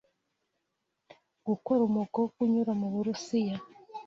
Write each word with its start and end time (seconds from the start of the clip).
Gukora 1.47 1.81
umugongo 1.89 2.35
unyura 2.45 2.71
mu 2.79 2.87
Burusiya 2.93 3.57